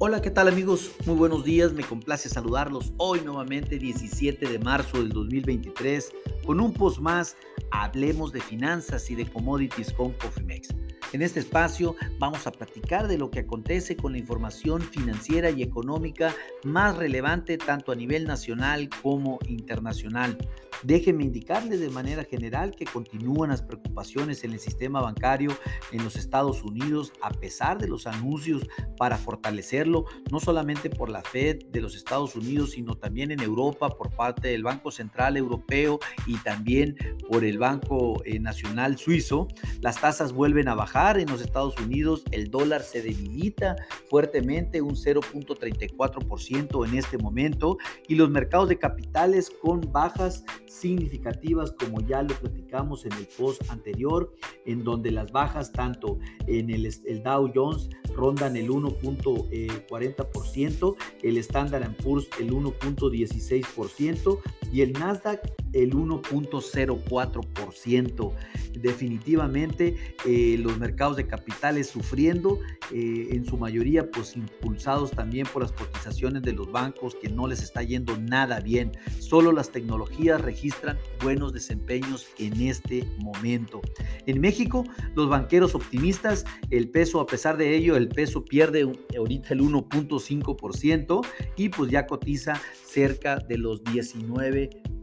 [0.00, 0.92] Hola, ¿qué tal amigos?
[1.06, 6.12] Muy buenos días, me complace saludarlos hoy nuevamente 17 de marzo del 2023
[6.46, 7.36] con un post más,
[7.72, 10.68] hablemos de finanzas y de commodities con Cofimex.
[11.12, 15.64] En este espacio vamos a platicar de lo que acontece con la información financiera y
[15.64, 20.38] económica más relevante tanto a nivel nacional como internacional.
[20.82, 25.50] Déjenme indicarles de manera general que continúan las preocupaciones en el sistema bancario
[25.92, 31.22] en los Estados Unidos a pesar de los anuncios para fortalecerlo, no solamente por la
[31.22, 35.98] Fed de los Estados Unidos, sino también en Europa por parte del Banco Central Europeo
[36.26, 36.96] y también
[37.28, 39.48] por el Banco eh, Nacional Suizo.
[39.80, 43.76] Las tasas vuelven a bajar en los Estados Unidos, el dólar se debilita
[44.08, 52.00] fuertemente, un 0.34% en este momento, y los mercados de capitales con bajas significativas, como
[52.00, 54.32] ya lo platicamos en el post anterior,
[54.66, 61.96] en donde las bajas tanto en el, el Dow Jones rondan el 1.40%, el Standard
[61.96, 64.38] Poor's el 1.16%
[64.72, 65.40] y el Nasdaq
[65.72, 68.32] el 1.04%.
[68.80, 72.60] Definitivamente eh, los mercados de capitales sufriendo,
[72.92, 77.48] eh, en su mayoría pues impulsados también por las cotizaciones de los bancos que no
[77.48, 78.92] les está yendo nada bien.
[79.18, 83.82] Solo las tecnologías registran buenos desempeños en este momento.
[84.26, 89.54] En México, los banqueros optimistas, el peso a pesar de ello, el peso pierde ahorita
[89.54, 94.57] el 1.5% y pues ya cotiza cerca de los 19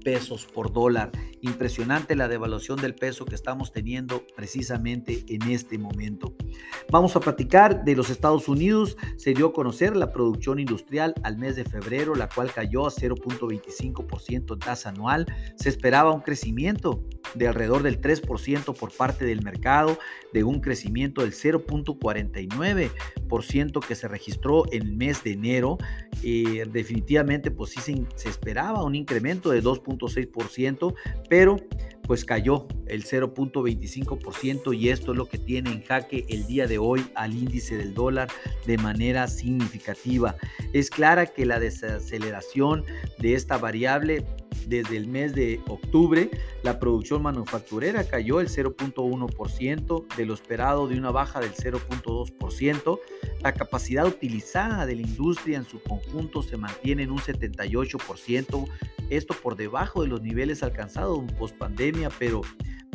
[0.06, 1.12] pesos por dólar.
[1.42, 6.36] Impresionante la devaluación del peso que estamos teniendo precisamente en este momento.
[6.92, 8.98] Vamos a platicar de los Estados Unidos.
[9.18, 12.92] Se dio a conocer la producción industrial al mes de febrero, la cual cayó a
[12.92, 15.26] 0.25% en tasa anual.
[15.56, 17.04] Se esperaba un crecimiento
[17.36, 20.00] de alrededor del 3% por parte del mercado,
[20.34, 25.78] de un crecimiento del 0.49% que se registró en el mes de enero.
[26.24, 30.96] Eh, definitivamente, pues sí se, se esperaba un incremento de 2.6%,
[31.30, 31.58] pero
[32.06, 36.78] pues cayó el 0.25% y esto es lo que tiene en jaque el día de
[36.78, 38.30] hoy al índice del dólar
[38.66, 40.36] de manera significativa.
[40.74, 42.84] Es clara que la desaceleración
[43.18, 44.26] de esta variable
[44.68, 46.30] desde el mes de octubre,
[46.64, 53.00] la producción manufacturera cayó el 0.1% de lo esperado de una baja del 0.2%.
[53.42, 58.68] La capacidad utilizada de la industria en su conjunto se mantiene en un 78%,
[59.10, 62.42] esto por debajo de los niveles alcanzados en post pandemia, pero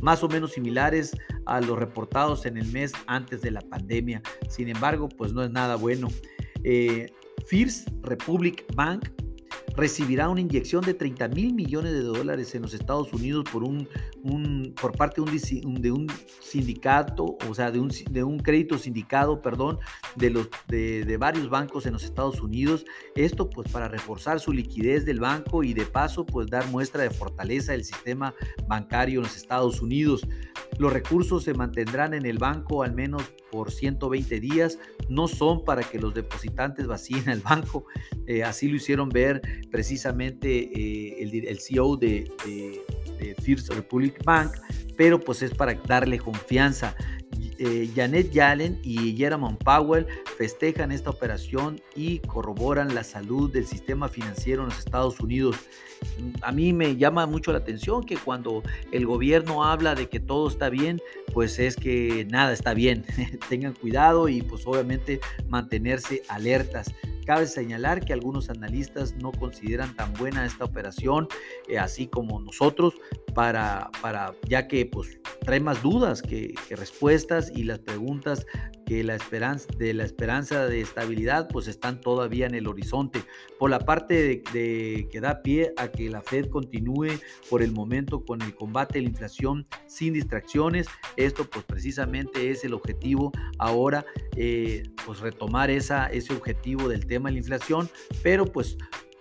[0.02, 1.16] más o menos similares
[1.46, 4.22] a los reportados en el mes antes de la pandemia.
[4.48, 6.08] Sin embargo, pues no es nada bueno.
[6.64, 7.12] Eh,
[7.46, 9.08] First Republic Bank
[9.80, 13.88] recibirá una inyección de 30 mil millones de dólares en los Estados Unidos por, un,
[14.80, 16.06] por parte de un, de un
[16.40, 19.78] sindicato, o sea, de un, de un crédito sindicado, perdón,
[20.16, 22.84] de, los, de, de varios bancos en los Estados Unidos.
[23.16, 27.10] Esto pues para reforzar su liquidez del banco y de paso pues dar muestra de
[27.10, 28.34] fortaleza del sistema
[28.68, 30.26] bancario en los Estados Unidos.
[30.80, 34.78] Los recursos se mantendrán en el banco al menos por 120 días,
[35.10, 37.84] no son para que los depositantes vacíen el banco,
[38.26, 42.32] eh, así lo hicieron ver precisamente eh, el, CEO de,
[43.42, 44.52] First Republic Bank,
[44.96, 46.96] pero pues es para darle confianza.
[47.62, 50.06] Eh, Janet Yellen y Jerome Powell
[50.38, 55.56] festejan esta operación y corroboran la salud del sistema financiero en los Estados Unidos.
[56.40, 58.62] A mí me llama mucho la atención que cuando
[58.92, 61.02] el gobierno habla de que todo está bien,
[61.34, 63.04] pues es que nada está bien.
[63.50, 66.94] Tengan cuidado y pues obviamente mantenerse alertas.
[67.26, 71.28] Cabe señalar que algunos analistas no consideran tan buena esta operación,
[71.68, 72.94] eh, así como nosotros,
[73.34, 78.46] para, para, ya que pues, trae más dudas que, respuestas y las preguntas
[78.86, 83.22] que la esperanza, de la esperanza de estabilidad pues están todavía en el horizonte.
[83.58, 87.18] Por la parte de, que da pie a que la Fed continúe
[87.48, 90.86] por el momento con el combate a la inflación sin distracciones,
[91.16, 94.04] esto pues precisamente es el objetivo ahora,
[94.36, 97.88] eh, pues retomar esa, ese objetivo del tema de la inflación,
[98.22, 98.76] pero pues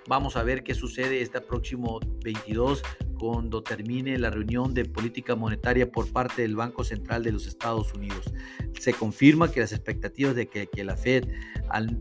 [0.07, 2.83] vamos a ver qué sucede este próximo 22
[3.19, 7.94] cuando termine la reunión de política monetaria por parte del Banco Central de los Estados
[7.94, 8.31] Unidos.
[8.80, 11.25] Se confirma que las expectativas de que, la Fed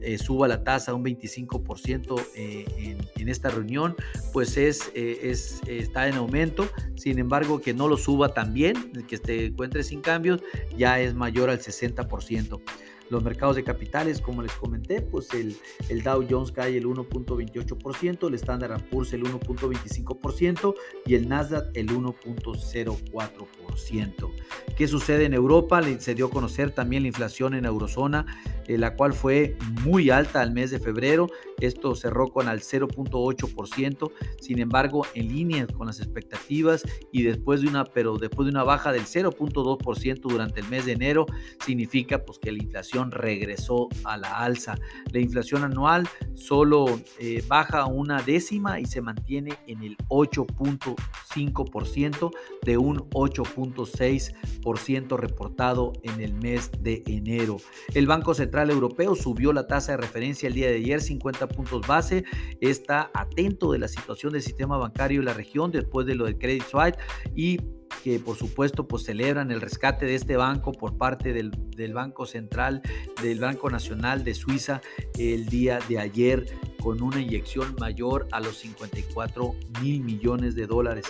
[0.01, 3.97] eh, suba la tasa un 25% eh, en, esta reunión,
[4.33, 6.69] pues es, eh, es, está en aumento.
[6.95, 10.41] Sin embargo, que no lo suba también, que se encuentre sin cambios,
[10.77, 12.61] ya es mayor al 60%.
[13.11, 15.57] Los mercados de capitales, como les comenté, pues el,
[15.89, 20.75] el Dow Jones cae el 1.28%, el Standard Poor's el 1.25%
[21.07, 24.31] y el Nasdaq el 1.04%.
[24.77, 25.83] ¿Qué sucede en Europa?
[25.99, 28.27] Se dio a conocer también la inflación en eurozona,
[28.67, 31.29] eh, la cual fue muy alta al mes de febrero.
[31.61, 36.83] Esto cerró con al 0.8%, sin embargo, en línea con las expectativas
[37.13, 40.93] y después de una, pero después de una baja del 0.2% durante el mes de
[40.93, 41.27] enero,
[41.65, 44.77] significa pues que la inflación regresó a la alza.
[45.13, 52.31] La inflación anual solo eh, baja una décima y se mantiene en el 8.5%
[52.63, 57.59] de un 8.6% reportado en el mes de enero.
[57.95, 61.87] El Banco Central Europeo subió la tasa de referencia el día de ayer 50 puntos
[61.87, 62.25] base.
[62.61, 66.39] Está atento de la situación del sistema bancario en la región después de lo del
[66.39, 66.99] Credit Suisse
[67.35, 67.59] y
[68.03, 72.27] que por supuesto pues celebran el rescate de este banco por parte del, del, Banco
[72.27, 72.83] Central,
[73.23, 74.81] del Banco Nacional de Suiza
[75.19, 76.47] el día de ayer
[76.81, 81.07] con una inyección mayor a los 54 mil millones de dólares.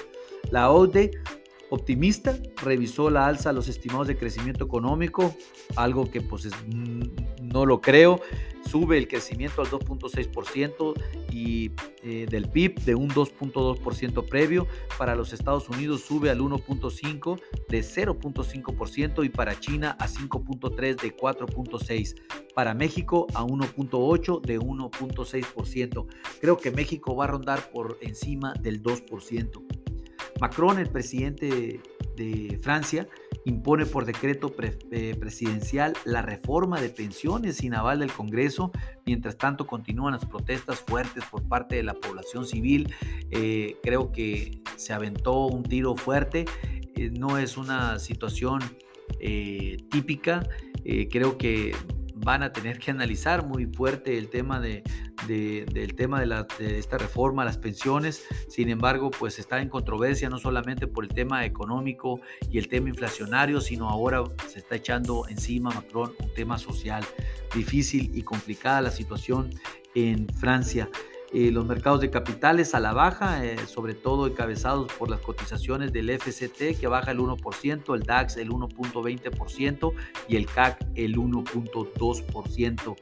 [0.51, 1.11] La ODE
[1.71, 5.35] optimista, revisó la alza los estimados de crecimiento económico,
[5.77, 7.03] algo que pues mm,
[7.43, 8.21] no lo creo,
[8.69, 10.95] sube el crecimiento al 2.6%
[11.31, 11.71] y
[12.03, 14.67] eh, del PIB de un 2.2% previo,
[14.99, 21.17] para los Estados Unidos sube al 1.5 de 0.5% y para China a 5.3 de
[21.17, 22.15] 4.6,
[22.55, 26.07] para México a 1.8 de 1.6%.
[26.41, 29.88] Creo que México va a rondar por encima del 2%.
[30.41, 31.81] Macron, el presidente
[32.17, 33.09] de Francia,
[33.45, 34.55] impone por decreto
[34.91, 38.73] eh, presidencial la reforma de pensiones sin aval del Congreso.
[39.07, 42.93] Mientras tanto, continúan las protestas fuertes por parte de la población civil.
[43.31, 46.45] Eh, creo que se aventó un tiro fuerte.
[46.97, 48.61] Eh, no es una situación
[49.91, 50.47] típica.
[51.11, 51.75] creo que
[52.25, 54.83] van a tener que analizar muy fuerte el tema de,
[55.27, 58.25] del tema de, esta reforma, las pensiones.
[58.49, 62.21] Sin embargo, pues está en controversia no solamente por el tema económico
[62.51, 67.05] y el tema inflacionario, sino ahora se está echando encima Macron un tema social.
[67.55, 69.51] Difícil y complicada la situación
[69.95, 70.89] en Francia.
[71.33, 75.93] Eh, los mercados de capitales a la baja, eh, sobre todo encabezados por las cotizaciones
[75.93, 79.93] del FCT que baja el 1%, el DAX el 1.20%
[80.27, 82.97] y el CAC el 1.2%.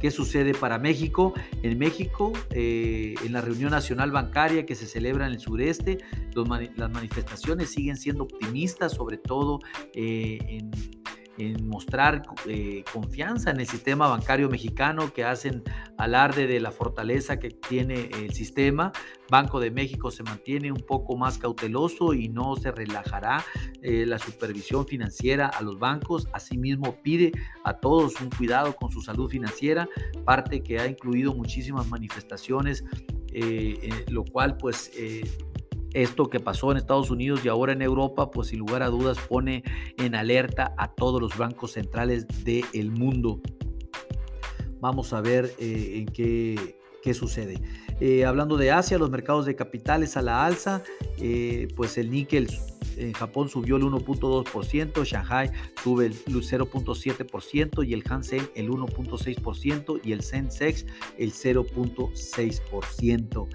[0.00, 1.32] ¿Qué sucede para México?
[1.62, 5.98] En México, eh, en la reunión nacional bancaria que se celebra en el sureste,
[6.34, 9.60] las manifestaciones siguen siendo optimistas, sobre todo
[9.94, 10.70] en
[11.38, 15.62] en mostrar eh, confianza en el sistema bancario mexicano, que hacen
[15.96, 18.92] alarde de la fortaleza que tiene el sistema.
[19.30, 23.44] Banco de México se mantiene un poco más cauteloso y no se relajará
[23.80, 26.28] eh, la supervisión financiera a los bancos.
[26.32, 27.32] Asimismo, pide
[27.64, 29.88] a todos un cuidado con su salud financiera,
[30.24, 32.84] parte que ha incluido muchísimas manifestaciones,
[33.32, 34.90] eh, lo cual pues
[35.94, 39.18] esto que pasó en Estados Unidos y ahora en Europa, pues sin lugar a dudas
[39.28, 39.62] pone
[39.98, 43.40] en alerta a todos los bancos centrales del mundo.
[44.80, 47.60] Vamos a ver eh, en qué, qué sucede.
[48.00, 50.82] Eh, hablando de Asia, los mercados de capitales a la alza,
[51.18, 52.48] eh, pues el níquel
[52.96, 55.52] en Japón subió el 1.2%, Shanghai
[55.82, 60.86] sube el 0.7% y el Hansen el 1.6% y el Sensex
[61.18, 63.48] el 0.6%.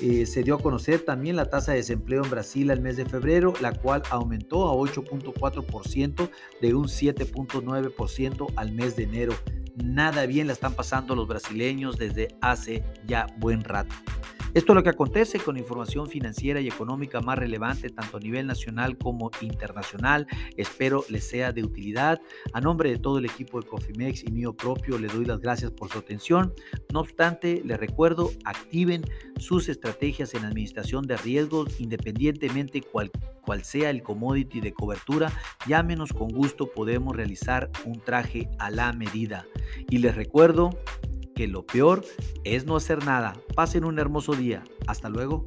[0.00, 3.04] Eh, se dio a conocer también la tasa de desempleo en Brasil al mes de
[3.04, 6.30] febrero, la cual aumentó a 8.4%
[6.60, 9.34] de un 7.9% al mes de enero.
[9.74, 13.94] Nada bien la están pasando los brasileños desde hace ya buen rato.
[14.54, 18.46] Esto es lo que acontece con información financiera y económica más relevante tanto a nivel
[18.46, 20.26] nacional como internacional.
[20.56, 22.20] Espero les sea de utilidad.
[22.54, 25.70] A nombre de todo el equipo de Cofimex y mío propio, le doy las gracias
[25.70, 26.54] por su atención.
[26.92, 29.04] No obstante, les recuerdo, activen
[29.38, 33.10] sus estrategias en administración de riesgos independientemente cual,
[33.42, 35.30] cual sea el commodity de cobertura.
[35.66, 39.46] Llámenos con gusto, podemos realizar un traje a la medida.
[39.90, 40.70] Y les recuerdo
[41.38, 42.04] que lo peor
[42.42, 43.32] es no hacer nada.
[43.54, 44.64] Pasen un hermoso día.
[44.88, 45.46] Hasta luego.